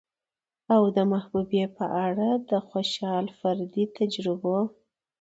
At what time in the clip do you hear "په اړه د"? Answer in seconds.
1.77-2.51